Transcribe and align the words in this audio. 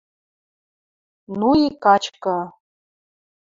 Ну 1.43 1.49
и 1.65 1.69
качкы. 1.87 2.35